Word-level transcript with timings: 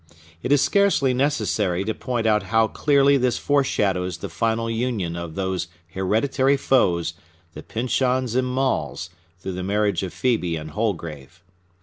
It 0.41 0.51
is 0.51 0.61
scarcely 0.63 1.13
necessary 1.13 1.83
to 1.83 1.93
point 1.93 2.25
out 2.25 2.41
how 2.49 2.67
clearly 2.67 3.17
this 3.17 3.37
foreshadows 3.37 4.17
the 4.17 4.29
final 4.29 4.67
union 4.67 5.15
of 5.15 5.35
those 5.35 5.67
hereditary 5.93 6.57
foes, 6.57 7.13
the 7.53 7.61
Pyncheons 7.61 8.33
and 8.33 8.47
Maules, 8.47 9.11
through 9.37 9.51
the 9.51 9.61
marriage 9.61 10.01
of 10.01 10.11
Phœbe 10.11 10.59
and 10.59 10.71
Holgrave. 10.71 11.43